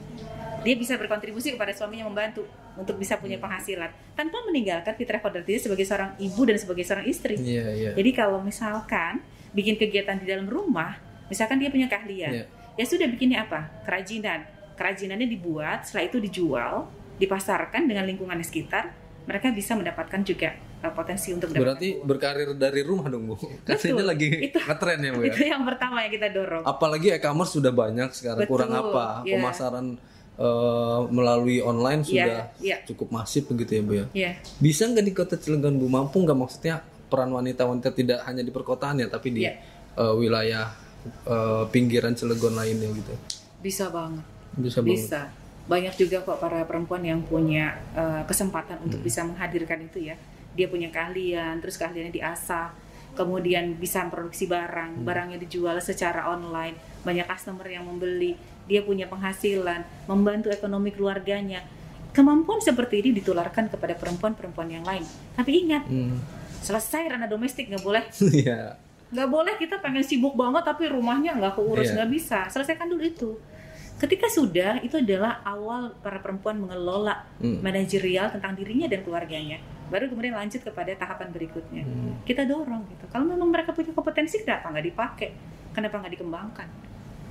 [0.62, 2.42] Dia bisa berkontribusi kepada suaminya membantu
[2.74, 3.86] untuk bisa punya penghasilan
[4.18, 7.38] tanpa meninggalkan fitrah kodratinya sebagai seorang ibu dan sebagai seorang istri.
[7.38, 7.90] Iya iya.
[7.94, 9.22] Jadi kalau misalkan
[9.56, 12.44] bikin kegiatan di dalam rumah, misalkan dia punya keahlian, Iya.
[12.76, 13.72] ya sudah bikinnya apa?
[13.82, 14.44] Kerajinan.
[14.76, 16.84] Kerajinannya dibuat, setelah itu dijual,
[17.16, 18.92] dipasarkan dengan lingkungan sekitar,
[19.24, 20.52] mereka bisa mendapatkan juga
[20.84, 22.04] uh, potensi untuk mendapatkan Berarti uang.
[22.04, 23.34] berkarir dari rumah dong bu.
[23.66, 25.32] Kan ini lagi Itu- ngetren ya bu ya.
[25.32, 26.62] Itu yang pertama yang kita dorong.
[26.62, 28.44] Apalagi e-commerce sudah banyak sekarang.
[28.44, 29.24] Betul, Kurang apa?
[29.24, 29.40] iya.
[29.40, 29.86] Pemasaran
[30.36, 34.06] eh, melalui online sudah Iya, iya, cukup masif begitu ya bu ya.
[34.12, 34.30] iya.
[34.60, 38.98] Bisa nggak di kota Cilegon bu mampu nggak maksudnya peran wanita-wanita tidak hanya di perkotaan
[38.98, 39.54] ya tapi di Iya.
[39.96, 40.66] eh, wilayah
[41.06, 43.14] eh, pinggiran Cilegon lainnya gitu.
[43.62, 44.26] Bisa banget.
[44.54, 44.92] Bisa banget.
[44.98, 45.20] Bisa.
[45.66, 49.06] Banyak juga kok para perempuan yang punya uh, kesempatan untuk Hmm.
[49.06, 50.14] bisa menghadirkan itu ya.
[50.54, 52.70] Dia punya keahlian, terus keahliannya diasah,
[53.12, 55.02] kemudian bisa produksi barang, Hmm.
[55.02, 61.66] barangnya dijual secara online, banyak customer yang membeli, dia punya penghasilan, membantu ekonomi keluarganya.
[62.10, 65.02] Kemampuan seperti ini ditularkan kepada perempuan-perempuan yang lain.
[65.34, 66.14] Tapi ingat, Hmm.
[66.66, 68.02] Selesai ranah domestik nggak boleh
[68.42, 68.74] Iya.
[69.06, 71.94] nggak boleh kita pengen sibuk banget tapi rumahnya nggak keurus Iya.
[71.96, 73.30] nggak bisa selesaikan dulu itu
[73.96, 77.62] ketika sudah itu adalah awal para perempuan mengelola Hmm.
[77.62, 82.18] manajerial tentang dirinya dan keluarganya baru kemudian lanjut kepada tahapan berikutnya Hmm.
[82.22, 85.28] kita dorong gitu kalau memang mereka punya kompetensi kenapa nggak dipakai
[85.70, 86.68] kenapa nggak dikembangkan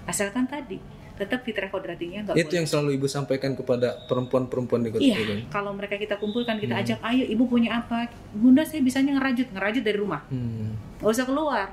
[0.06, 0.80] asalkan tadi
[1.16, 5.48] tetap fitrah kodratinya nggak Itu boleh yang selalu ibu sampaikan kepada perempuan-perempuan di kota Iya,
[5.48, 6.84] kalau mereka kita kumpulkan, kita Hmm.
[6.84, 8.06] ajak, ayo ibu punya apa?
[8.32, 10.22] Bunda saya bisanya ngerajut, ngerajut dari rumah.
[10.28, 10.76] Hmm.
[10.96, 11.68] nggak usah keluar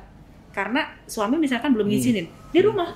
[0.51, 1.95] karena suami misalkan belum Hmm.
[1.95, 2.93] ngizinin di rumah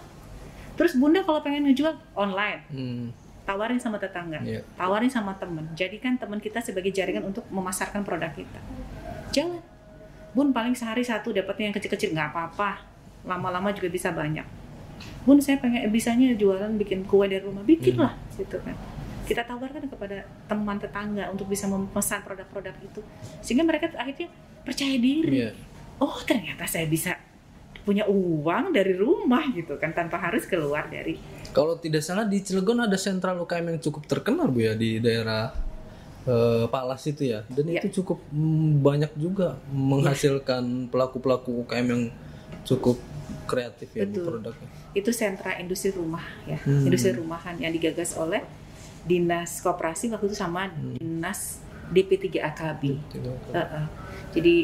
[0.75, 3.09] terus bunda kalau pengen ngejual online Hmm.
[3.43, 4.61] tawarin sama tetangga Iya.
[4.77, 8.61] tawarin sama temen jadikan teman kita sebagai jaringan untuk memasarkan produk kita
[9.31, 9.63] jalan
[10.31, 12.85] bun paling sehari satu dapatnya yang kecil-kecil nggak apa-apa
[13.25, 14.45] lama-lama juga bisa banyak
[15.27, 18.79] bun saya pengen bisanya jualan bikin kue dari rumah bikinlah gitu kan.
[19.27, 23.03] Kita tawarkan kepada teman tetangga untuk bisa memesan produk-produk itu.
[23.43, 24.31] Sehingga mereka akhirnya
[24.63, 25.43] percaya diri.
[25.43, 25.51] Iya.
[25.97, 27.17] oh ternyata saya bisa
[27.81, 31.17] punya uang dari rumah gitu kan tanpa harus keluar dari
[31.55, 35.55] Kalau tidak salah di Cilegon ada sentral UKM yang cukup terkenal bu ya di daerah
[36.27, 37.81] eh, Palas itu ya, dan Iya.
[37.81, 42.03] itu cukup mm, banyak juga menghasilkan pelaku-pelaku UKM yang
[42.67, 42.99] cukup
[43.47, 44.25] kreatif ya Betul.
[44.37, 44.69] produknya.
[44.93, 46.83] itu sentra industri rumah ya Hmm.
[46.83, 48.43] industri rumahan yang digagas oleh
[49.03, 50.95] dinas koperasi waktu itu sama Hmm.
[50.95, 53.31] dinas DP3 AKB Gitu.
[53.53, 53.85] Heeh.
[54.33, 54.55] jadi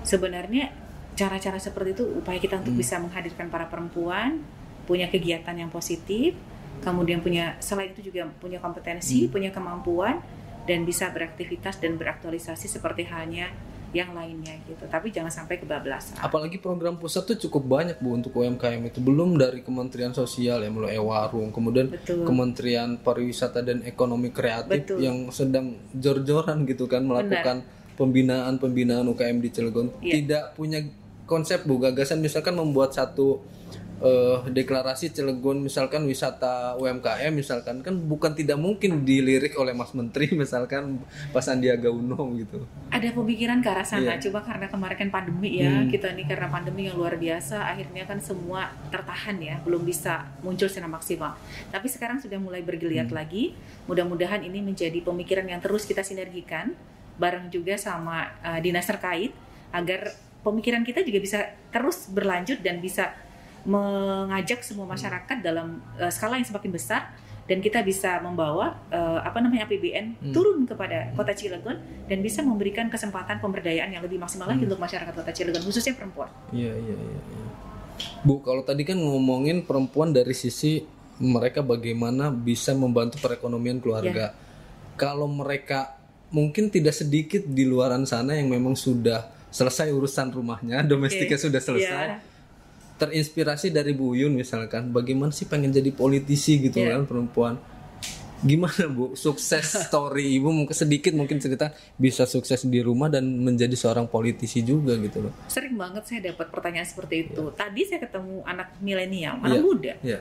[0.00, 0.72] sebenarnya
[1.14, 2.80] cara-cara seperti itu upaya kita untuk Hmm.
[2.80, 4.40] bisa menghadirkan para perempuan
[4.84, 6.34] punya kegiatan yang positif
[6.80, 9.30] kemudian punya selain itu juga punya kompetensi Hmm.
[9.30, 10.20] punya kemampuan
[10.64, 13.52] dan bisa beraktivitas dan beraktualisasi seperti halnya
[13.94, 14.84] yang lainnya gitu.
[14.90, 16.18] Tapi jangan sampai kebablasan.
[16.18, 20.68] Apalagi program pusat tuh cukup banyak bu untuk UMKM itu belum dari Kementerian Sosial ya
[20.68, 22.26] melalui warung, kemudian Betul.
[22.26, 24.98] Kementerian Pariwisata dan Ekonomi Kreatif Betul.
[24.98, 27.62] yang sedang jor-joran gitu kan melakukan
[27.94, 29.94] pembinaan-pembinaan UKM di Cilegon.
[30.02, 30.12] Iya.
[30.18, 30.82] Tidak punya
[31.24, 33.40] konsep bu gagasan misalkan membuat satu
[33.98, 40.32] eh, deklarasi Cilegon misalkan wisata UMKM misalkan kan bukan tidak mungkin dilirik oleh Mas Menteri
[40.36, 40.98] misalkan
[41.30, 42.66] Pak Sandiaga Uno gitu.
[42.88, 44.28] ada pemikiran ke arah sana Iya.
[44.28, 45.90] cuma karena kemarin kan pandemi ya Hmm.
[45.90, 50.66] kita ini karena pandemi yang luar biasa akhirnya kan semua tertahan ya belum bisa muncul
[50.66, 51.34] secara maksimal
[51.68, 53.18] tapi sekarang sudah mulai bergeliat Hmm.
[53.18, 53.54] lagi
[53.84, 56.74] mudah-mudahan ini menjadi pemikiran yang terus kita sinergikan
[57.14, 59.30] bareng juga sama uh, dinas terkait
[59.70, 60.10] agar
[60.42, 61.38] pemikiran kita juga bisa
[61.70, 63.14] terus berlanjut dan bisa
[63.64, 67.02] mengajak semua masyarakat dalam uh, skala yang semakin besar
[67.44, 70.32] dan kita bisa membawa uh, apa namanya APBN Hmm.
[70.32, 71.76] turun kepada Kota Cilegon
[72.08, 74.72] dan bisa memberikan kesempatan pemberdayaan yang lebih maksimal lagi Hmm.
[74.72, 76.28] untuk masyarakat Kota Cilegon khususnya perempuan.
[76.52, 77.20] Iya iya iya.
[77.20, 77.46] iya.
[78.24, 80.82] Bu, kalau tadi kan ngomongin perempuan dari sisi
[81.20, 84.34] mereka bagaimana bisa membantu perekonomian keluarga.
[84.96, 85.94] Kalau mereka
[86.34, 92.06] mungkin tidak sedikit di luaran sana yang memang sudah selesai urusan rumahnya, domestiknya sudah selesai.
[92.18, 92.33] Iya.
[92.94, 96.94] Terinspirasi dari Bu Yun misalkan, bagaimana sih pengen jadi politisi gitu Iya.
[96.94, 97.54] kan perempuan?
[98.38, 103.72] Gimana Bu sukses story Ibu mungkin sedikit mungkin cerita bisa sukses di rumah dan menjadi
[103.72, 105.32] seorang politisi juga gitu loh.
[105.48, 107.50] Sering banget saya dapat pertanyaan seperti itu.
[107.50, 109.64] Tadi saya ketemu anak milenial, anak Iya.
[109.64, 109.92] muda.
[109.98, 110.18] Iya.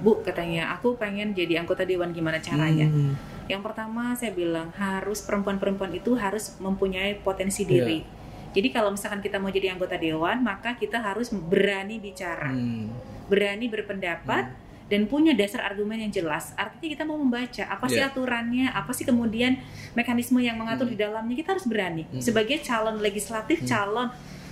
[0.00, 2.84] Bu katanya, aku pengen jadi anggota dewan gimana caranya?
[2.84, 3.14] Hmm.
[3.46, 7.70] Yang pertama saya bilang harus perempuan-perempuan itu harus mempunyai potensi Iya.
[7.70, 7.98] diri.
[8.50, 12.90] Jadi kalau misalkan kita mau jadi anggota dewan, maka kita harus berani bicara, Hmm.
[13.30, 14.50] berani berpendapat,
[14.90, 16.50] dan punya dasar argumen yang jelas.
[16.58, 18.10] Artinya kita mau membaca apa sih Iya.
[18.10, 19.54] aturannya, apa sih kemudian
[19.94, 20.94] mekanisme yang mengatur Hmm.
[20.94, 21.34] di dalamnya.
[21.38, 22.18] Kita harus berani Hmm.
[22.18, 23.70] sebagai calon legislatif, Hmm.
[23.70, 24.08] calon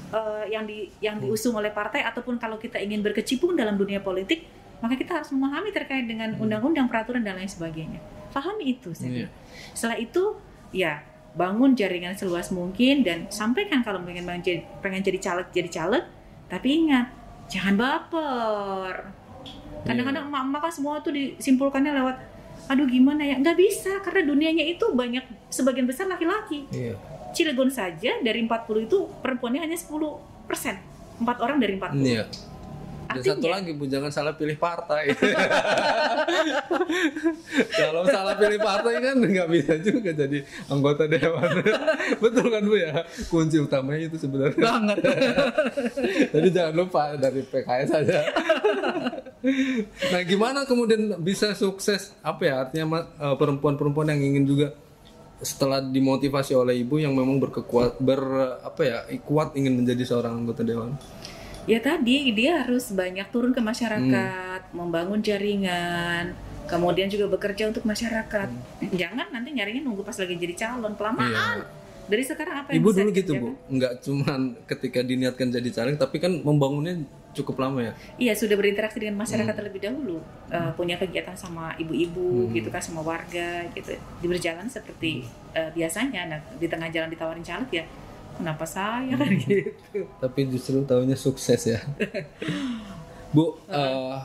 [0.09, 1.29] eh, yang di yang Hmm.
[1.29, 4.47] diusung oleh partai ataupun kalau kita ingin berkecimpung dalam dunia politik,
[4.81, 6.49] maka kita harus memahami terkait dengan Hmm.
[6.49, 7.99] undang-undang, peraturan dan lain sebagainya.
[8.33, 8.95] Pahami itu.
[8.95, 9.35] saya bilang.
[9.77, 10.23] Setelah itu,
[10.73, 11.03] ya
[11.35, 16.05] bangun jaringan seluas mungkin dan sampaikan kalau pengen jadi, pengen jadi caleg jadi caleg.
[16.49, 17.07] Tapi ingat,
[17.47, 18.95] jangan baper.
[19.85, 20.31] Kadang-kadang Iya.
[20.33, 22.17] emak-emak kan semua tuh disimpulkannya lewat
[22.69, 26.99] aduh gimana ya nggak bisa karena dunianya itu banyak sebagian besar laki-laki Iya.
[27.33, 29.89] Cilegon saja dari 40 itu perempuannya hanya 10
[30.45, 30.77] persen
[31.17, 32.25] empat orang dari 40 Iya.
[33.09, 35.09] Dan satu lagi Bu jangan salah pilih partai.
[37.81, 41.49] Kalau salah pilih partai kan nggak bisa juga jadi anggota dewan.
[42.23, 43.01] Betul kan Bu ya?
[43.33, 44.61] Kunci utamanya itu sebenarnya.
[44.61, 44.99] banget
[46.37, 48.21] Jadi jangan lupa dari PKS saja.
[50.13, 54.75] nah gimana kemudian bisa sukses apa ya artinya eh, perempuan-perempuan yang ingin juga
[55.39, 58.21] setelah dimotivasi oleh ibu yang memang berkekuat ber
[58.59, 60.99] apa ya kuat ingin menjadi seorang anggota dewan.
[61.65, 66.37] Ya tadi dia harus banyak turun ke masyarakat membangun jaringan
[66.69, 68.49] kemudian juga bekerja untuk masyarakat.
[68.93, 71.65] Jangan nanti nyarinya nunggu pas lagi jadi calon kelamaan.
[72.09, 76.01] Dari sekarang apa yang Ibu bisa dulu gitu bu, nggak cuman ketika diniatkan jadi caleg,
[76.01, 77.05] tapi kan membangunnya
[77.37, 77.93] cukup lama ya.
[78.17, 80.17] Iya sudah berinteraksi dengan masyarakat terlebih dahulu,
[80.49, 82.57] Eh, punya kegiatan sama ibu-ibu Hmm.
[82.57, 83.93] gitu kan, sama warga gitu.
[83.93, 86.33] Di berjalan seperti eh, biasanya.
[86.33, 87.85] Nah di tengah jalan ditawarin caleg ya,
[88.39, 89.41] kenapa saya kan Hmm.
[89.43, 90.01] gitu.
[90.17, 91.83] Tapi justru tahunya sukses ya.
[93.29, 94.17] bu, eh,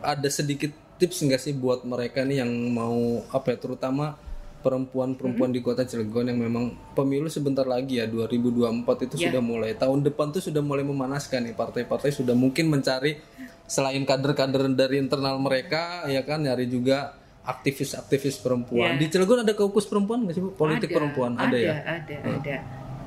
[0.00, 2.94] ada sedikit tips nggak sih buat mereka nih yang mau
[3.28, 4.14] apa ya, terutama
[4.60, 9.28] perempuan-perempuan di kota Cilegon yang memang pemilu sebentar lagi ya 2024 itu Ya.
[9.28, 13.20] sudah mulai tahun depan tuh sudah mulai memanaskan nih partai-partai sudah mungkin mencari
[13.64, 17.12] selain kader-kader dari internal mereka ya kan nyari juga
[17.44, 19.00] aktivis-aktivis perempuan Ya.
[19.00, 22.14] di Cilegon ada kaukus perempuan nggak sih bu politik Ada, perempuan ada, ada ya Ada,
[22.34, 22.56] ada.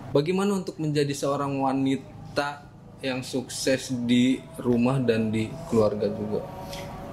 [0.10, 2.70] bagaimana untuk menjadi seorang wanita
[3.00, 6.42] yang sukses di rumah dan di keluarga juga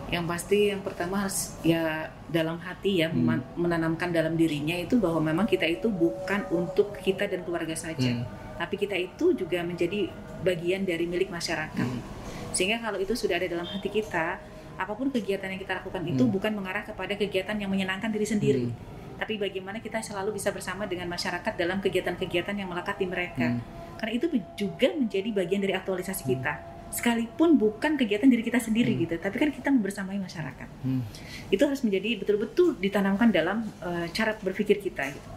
[0.04, 3.40] Yang pasti yang pertama harus ya dalam hati ya Hmm.
[3.56, 8.22] menanamkan dalam dirinya itu bahwa memang kita itu bukan untuk kita dan keluarga saja, Hmm.
[8.54, 10.06] tapi kita itu juga menjadi
[10.44, 11.82] bagian dari milik masyarakat.
[11.82, 12.04] Hmm.
[12.52, 14.38] Sehingga kalau itu sudah ada dalam hati kita,
[14.74, 16.32] apa pun kegiatan yang kita lakukan itu Hmm.
[16.34, 18.74] bukan mengarah kepada kegiatan yang menyenangkan diri sendiri, Hmm.
[19.18, 23.46] tapi bagaimana kita selalu bisa bersama dengan masyarakat dalam kegiatan-kegiatan yang melekat di mereka.
[23.54, 23.60] Hmm.
[23.94, 24.26] Karena itu
[24.58, 26.52] juga menjadi bagian dari aktualisasi kita.
[26.94, 29.02] Sekalipun bukan kegiatan diri kita sendiri Hmm.
[29.06, 30.68] gitu, tapi kan kita membersamai masyarakat.
[30.82, 31.02] Hmm.
[31.50, 35.30] Itu harus menjadi betul-betul ditanamkan dalam eh, cara berpikir kita gitu.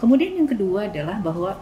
[0.00, 1.60] Kemudian yang kedua adalah bahwa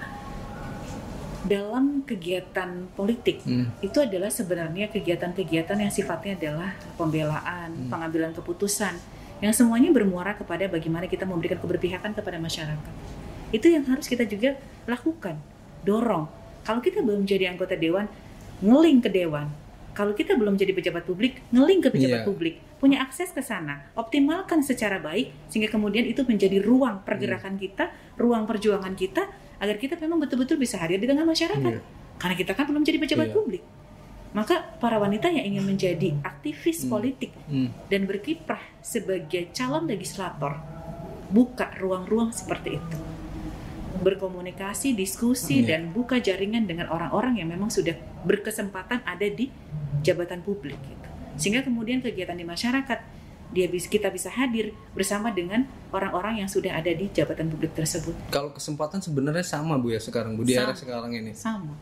[1.49, 3.73] dalam kegiatan politik Hmm.
[3.81, 7.89] itu adalah sebenarnya kegiatan-kegiatan yang sifatnya adalah pembelaan, Hmm.
[7.89, 8.95] pengambilan keputusan
[9.41, 12.95] yang semuanya bermuara kepada bagaimana kita memberikan keberpihakan kepada masyarakat.
[13.49, 15.41] Itu yang harus kita juga lakukan,
[15.83, 16.29] dorong.
[16.63, 18.13] Kalau kita belum jadi anggota dewan,
[18.61, 19.49] ngeling ke dewan.
[19.97, 22.27] Kalau kita belum jadi pejabat publik, ngeling ke pejabat Iya.
[22.29, 22.55] publik.
[22.79, 28.47] Punya akses ke sana, optimalkan secara baik sehingga kemudian itu menjadi ruang pergerakan kita, ruang
[28.47, 29.27] perjuangan kita
[29.59, 31.73] agar kita memang betul-betul bisa hadir di tengah masyarakat.
[31.79, 31.83] Iya.
[32.19, 33.35] Karena kita kan belum jadi pejabat Iya.
[33.35, 33.63] publik.
[34.29, 36.91] Maka para wanita yang ingin menjadi aktivis Hmm.
[36.93, 37.73] politik Hmm.
[37.89, 40.61] dan berkiprah sebagai calon legislator,
[41.33, 42.99] buka ruang-ruang seperti itu.
[43.99, 45.75] Berkomunikasi, diskusi, Iya.
[45.75, 49.51] dan buka jaringan dengan orang-orang yang memang sudah berkesempatan ada di
[50.05, 50.79] jabatan publik.
[50.79, 51.09] Gitu.
[51.41, 52.99] Sehingga kemudian kegiatan di masyarakat,
[53.49, 58.13] dia bis- kita bisa hadir bersama dengan orang-orang yang sudah ada di jabatan publik tersebut.
[58.29, 60.77] Kalau kesempatan sebenarnya sama Bu ya sekarang Bu di era Sama.
[60.77, 61.33] sekarang ini.
[61.33, 61.73] Sama.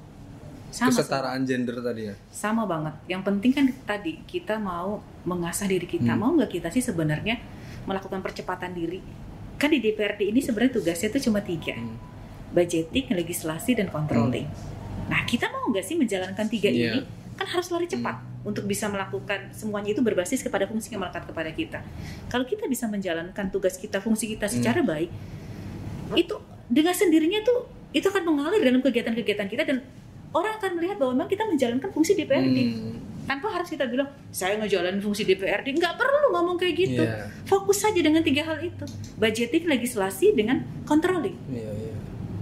[0.66, 2.14] Sama, Kesetaraan gender tadi ya.
[2.28, 2.92] sama banget.
[3.08, 6.12] Yang penting kan tadi kita mau mengasah diri kita.
[6.12, 6.20] Hmm.
[6.20, 7.40] Mau nggak kita sih sebenarnya
[7.82, 9.00] melakukan percepatan diri?
[9.56, 11.96] Kan di DPRD ini sebenarnya tugasnya itu cuma tiga, Hmm.
[12.52, 14.44] budgeting, legislasi, dan controlling.
[15.06, 16.92] Nah kita mau nggak sih menjalankan tiga Iya.
[16.92, 17.00] ini?
[17.36, 21.50] Kan harus lari cepat untuk bisa melakukan semuanya itu berbasis kepada fungsi yang melekat kepada
[21.50, 21.78] kita.
[22.26, 24.88] Kalau kita bisa menjalankan tugas kita, fungsi kita secara Hmm.
[24.88, 25.10] baik,
[26.14, 26.34] itu
[26.66, 27.58] dengan sendirinya tuh
[27.90, 29.78] itu akan mengalir dalam kegiatan-kegiatan kita dan
[30.30, 32.96] orang akan melihat bahwa memang kita menjalankan fungsi DPRD Hmm.
[33.24, 37.26] tanpa harus kita bilang saya ngejalanin fungsi DPRD nggak perlu ngomong kayak gitu Iya.
[37.42, 38.84] fokus saja dengan tiga hal itu
[39.16, 41.94] budgeting legislasi dengan controlling Iya, iya.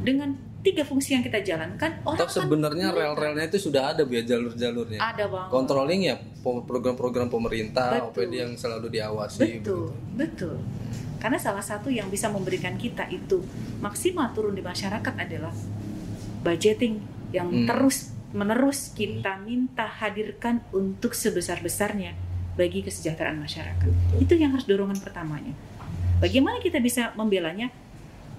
[0.03, 3.13] dengan tiga fungsi yang kita jalankan orang akan sebenarnya melihat.
[3.13, 4.99] rel-relnya itu sudah ada Bu ya jalur-jalurnya.
[4.99, 8.25] ada bang Controlling ya program-program pemerintah, Betul.
[8.25, 9.61] OPD yang selalu diawasi.
[9.61, 10.57] betul betul
[11.21, 13.45] karena salah satu yang bisa memberikan kita itu
[13.79, 15.53] maksimal turun di masyarakat adalah
[16.41, 17.01] budgeting
[17.31, 17.65] yang Hmm.
[17.65, 22.13] terus menerus kita minta hadirkan untuk sebesar-besarnya
[22.55, 23.91] bagi kesejahteraan masyarakat.
[24.19, 25.55] Itu yang harus dorongan pertamanya.
[26.19, 27.71] Bagaimana kita bisa membelanya?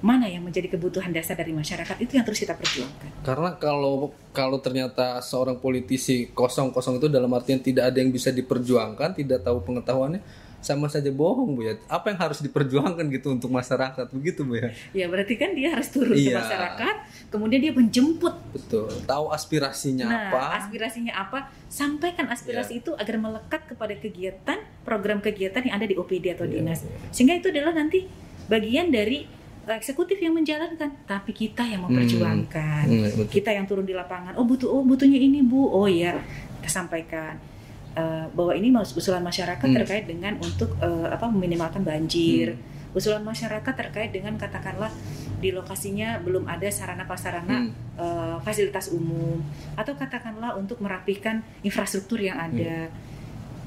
[0.05, 3.09] Mana yang menjadi kebutuhan dasar dari masyarakat itu yang terus kita perjuangkan.
[3.25, 9.17] Karena kalau kalau ternyata seorang politisi kosong-kosong itu dalam artian tidak ada yang bisa diperjuangkan,
[9.17, 10.21] tidak tahu pengetahuannya,
[10.61, 11.73] sama saja bohong Bu ya.
[11.87, 14.69] Apa yang harus diperjuangkan gitu untuk masyarakat begitu Bu ya?
[14.93, 16.37] Ya berarti kan dia harus turun ke Iya.
[16.37, 16.95] masyarakat,
[17.29, 18.33] kemudian dia menjemput.
[18.53, 18.89] Betul.
[19.05, 20.43] Tahu aspirasinya Nah, apa?
[20.61, 21.49] aspirasinya apa?
[21.65, 26.61] Sampaikan aspirasi itu agar melekat kepada kegiatan, program kegiatan yang ada di OPD atau Iya,
[26.61, 26.81] dinas.
[26.81, 26.93] iya.
[27.09, 28.05] Sehingga itu adalah nanti
[28.45, 29.25] bagian dari
[29.73, 32.85] eksekutif yang menjalankan, tapi kita yang memperjuangkan.
[32.85, 33.25] Hmm, betul.
[33.31, 34.37] kita yang turun di lapangan.
[34.37, 35.65] Oh butuh oh butuhnya ini bu.
[35.65, 36.13] Oh ya
[36.61, 37.33] kita sampaikan
[37.95, 39.77] eh, bahwa ini usulan masyarakat Hmm.
[39.81, 42.53] terkait dengan untuk eh, apa meminimalkan banjir.
[42.93, 44.87] Usulan masyarakat terkait dengan katakanlah
[45.39, 47.71] di lokasinya belum ada sarana prasarana Hmm.
[47.97, 49.41] eh, fasilitas umum.
[49.73, 52.87] Atau katakanlah untuk merapikan infrastruktur yang ada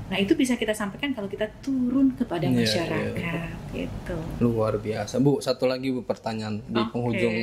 [0.08, 2.58] nah itu bisa kita sampaikan kalau kita turun kepada Iya, iya.
[2.58, 5.18] masyarakat gitu Luar biasa.
[5.18, 6.90] Bu, satu lagi Bu pertanyaan di Oke.
[6.90, 7.34] penghujung.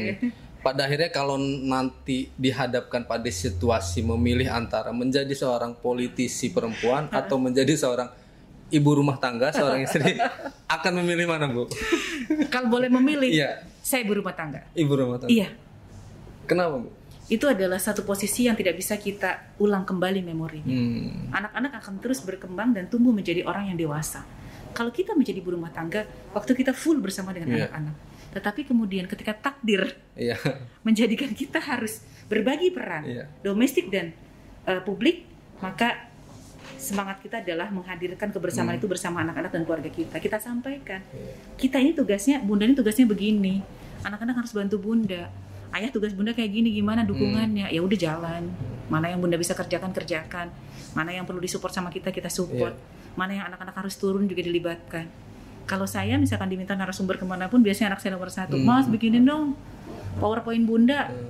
[0.59, 7.69] Pada akhirnya kalau nanti dihadapkan pada situasi memilih antara menjadi seorang politisi perempuan atau menjadi
[7.71, 8.09] seorang
[8.67, 10.17] ibu rumah tangga, seorang istri,
[10.75, 11.69] akan memilih mana, Bu?
[12.49, 15.29] kalau boleh memilih Iya, saya ibu rumah tangga ibu rumah tangga.
[15.29, 15.53] iya
[16.43, 16.89] Kenapa, Bu?
[17.25, 20.69] Itu adalah satu posisi yang tidak bisa kita ulang kembali memorinya.
[20.69, 21.33] Hmm.
[21.33, 24.21] Anak-anak akan terus berkembang dan tumbuh menjadi orang yang dewasa.
[24.75, 27.57] Kalau kita menjadi ibu rumah tangga, waktu kita full bersama dengan Iya.
[27.65, 27.95] anak-anak.
[28.35, 30.37] Tetapi kemudian ketika takdir Iya.
[30.87, 33.23] menjadikan kita harus berbagi peran Iya.
[33.41, 34.13] domestik dan
[34.65, 35.25] eh, publik,
[35.61, 36.09] maka
[36.75, 38.81] semangat kita adalah menghadirkan kebersamaan Hmm.
[38.81, 40.17] itu bersama anak-anak dan keluarga kita.
[40.17, 41.33] Kita sampaikan, Iya.
[41.57, 43.61] kita ini tugasnya, bunda ini tugasnya begini.
[44.01, 45.29] Anak-anak harus bantu bunda.
[45.75, 47.67] Ayah tugas bunda kayak gini, gimana dukungannya?
[47.67, 48.47] Ya udah jalan.
[48.87, 50.47] Mana yang bunda bisa kerjakan kerjakan.
[50.95, 52.79] Mana yang perlu disupport sama kita kita support.
[53.19, 55.11] Mana yang anak-anak harus turun juga dilibatkan.
[55.67, 58.55] Kalau saya misalkan diminta narasumber ke mana pun, biasanya anak saya nomor satu.
[58.55, 58.63] Hmm.
[58.63, 59.59] Mas bikinin dong
[60.23, 61.11] PowerPoint bunda.
[61.11, 61.27] Hmm.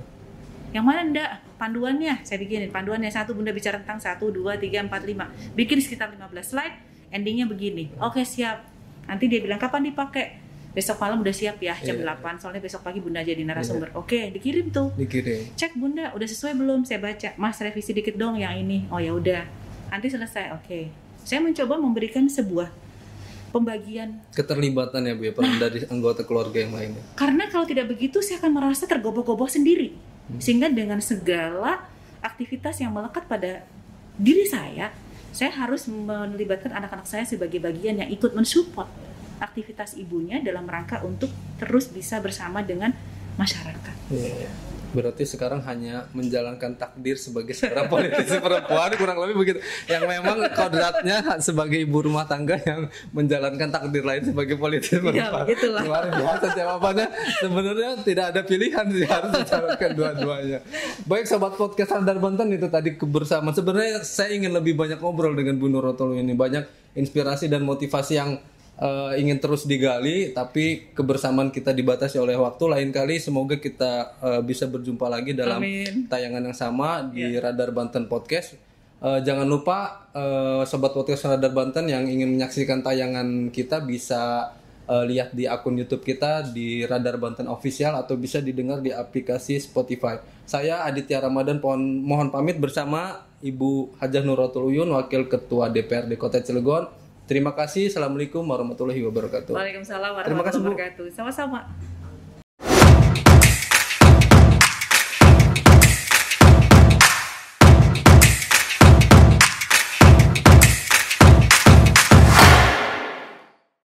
[0.70, 1.30] Yang mana ndak?
[1.58, 2.70] Panduannya saya bikinin.
[2.70, 5.26] Panduannya satu bunda bicara tentang satu, dua, tiga, empat, lima.
[5.58, 6.76] Bikin sekitar 15 slide.
[7.10, 7.90] Endingnya begini.
[7.98, 8.62] Oke siap.
[9.10, 10.45] Nanti dia bilang kapan dipakai?
[10.76, 12.20] Besok malam udah siap ya jam Iya.
[12.20, 13.96] 8 soalnya besok pagi bunda jadi narasumber.
[13.96, 14.92] Oke, dikirim tuh.
[14.92, 15.56] Dikirim.
[15.56, 16.84] Cek bunda udah sesuai belum?
[16.84, 17.32] Saya baca.
[17.40, 18.84] Mas revisi dikit dong yang ini.
[18.92, 19.48] Oh ya udah.
[19.88, 20.52] Nanti selesai.
[20.52, 20.92] Oke.
[21.24, 22.68] Saya mencoba memberikan sebuah
[23.50, 27.00] pembagian Keterlibatan ya, Bu ya, peran dari anggota keluarga yang lainnya.
[27.16, 29.96] karena kalau tidak begitu saya akan merasa tergopoh-gopoh sendiri.
[30.36, 31.88] Sehingga dengan segala
[32.20, 33.64] aktivitas yang melekat pada
[34.20, 34.92] diri saya,
[35.32, 38.90] saya harus melibatkan anak-anak saya sebagai bagian yang ikut mensupport
[39.38, 42.92] aktivitas ibunya dalam rangka untuk terus bisa bersama dengan
[43.36, 43.94] masyarakat.
[44.08, 44.48] Iya.
[44.86, 49.58] Berarti sekarang hanya menjalankan takdir sebagai seorang politisi perempuan kurang lebih begitu.
[49.84, 55.42] Yang memang kodratnya sebagai ibu rumah tangga yang menjalankan takdir lain sebagai politisi Iya, perempuan.
[55.44, 55.82] begitulah.
[55.84, 57.06] Luar biasa jawabannya.
[57.44, 60.58] Sebenarnya tidak ada pilihan sih harus menjalankan dua-duanya.
[61.04, 63.52] Baik sobat podcast Sadar Banten itu tadi kebersamaan.
[63.52, 68.40] Sebenarnya saya ingin lebih banyak ngobrol dengan Bu Nurotolo ini banyak inspirasi dan motivasi yang
[68.80, 74.42] eh, ingin terus digali tapi kebersamaan kita dibatasi oleh waktu lain kali semoga kita eh,
[74.44, 76.08] bisa berjumpa lagi dalam Amin.
[76.08, 78.66] tayangan yang sama di Radar Banten Podcast
[78.96, 84.56] Eh, jangan lupa eh, sobat podcast Radar Banten yang ingin menyaksikan tayangan kita bisa
[84.88, 89.60] eh, lihat di akun YouTube kita di Radar Banten Official atau bisa didengar di aplikasi
[89.60, 90.16] Spotify.
[90.48, 96.40] Saya Aditya Ramadan pohon, mohon pamit bersama Ibu Hajah Nuratul Uyun Wakil Ketua DPRD Kota
[96.40, 96.88] Cilegon.
[97.26, 97.90] Terima kasih.
[97.90, 99.50] Assalamualaikum warahmatullahi wabarakatuh.
[99.50, 100.70] Waalaikumsalam Terima kasih, Bu.
[100.70, 101.06] warahmatullahi wabarakatuh.
[101.10, 101.60] Sama-sama.